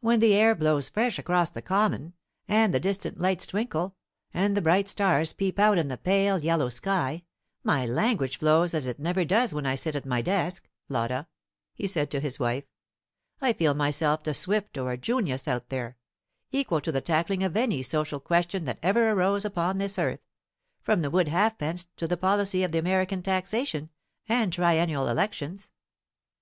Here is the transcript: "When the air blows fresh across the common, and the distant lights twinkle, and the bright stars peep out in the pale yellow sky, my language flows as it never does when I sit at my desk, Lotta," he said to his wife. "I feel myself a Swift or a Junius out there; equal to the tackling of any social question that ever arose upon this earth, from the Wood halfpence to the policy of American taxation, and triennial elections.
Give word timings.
"When 0.00 0.18
the 0.20 0.34
air 0.34 0.54
blows 0.54 0.90
fresh 0.90 1.18
across 1.18 1.48
the 1.48 1.62
common, 1.62 2.12
and 2.48 2.74
the 2.74 2.78
distant 2.78 3.16
lights 3.18 3.46
twinkle, 3.46 3.96
and 4.34 4.54
the 4.54 4.60
bright 4.60 4.90
stars 4.90 5.32
peep 5.32 5.58
out 5.58 5.78
in 5.78 5.88
the 5.88 5.96
pale 5.96 6.38
yellow 6.40 6.68
sky, 6.68 7.24
my 7.64 7.86
language 7.86 8.38
flows 8.40 8.74
as 8.74 8.86
it 8.86 8.98
never 9.00 9.24
does 9.24 9.54
when 9.54 9.64
I 9.64 9.74
sit 9.74 9.96
at 9.96 10.04
my 10.04 10.20
desk, 10.20 10.68
Lotta," 10.90 11.28
he 11.72 11.86
said 11.86 12.10
to 12.10 12.20
his 12.20 12.38
wife. 12.38 12.64
"I 13.40 13.54
feel 13.54 13.72
myself 13.72 14.26
a 14.26 14.34
Swift 14.34 14.76
or 14.76 14.92
a 14.92 14.98
Junius 14.98 15.48
out 15.48 15.70
there; 15.70 15.96
equal 16.50 16.82
to 16.82 16.92
the 16.92 17.00
tackling 17.00 17.42
of 17.42 17.56
any 17.56 17.82
social 17.82 18.20
question 18.20 18.66
that 18.66 18.80
ever 18.82 19.12
arose 19.12 19.46
upon 19.46 19.78
this 19.78 19.98
earth, 19.98 20.20
from 20.82 21.00
the 21.00 21.10
Wood 21.10 21.28
halfpence 21.28 21.86
to 21.96 22.06
the 22.06 22.18
policy 22.18 22.64
of 22.64 22.74
American 22.74 23.22
taxation, 23.22 23.88
and 24.28 24.52
triennial 24.52 25.08
elections. 25.08 25.70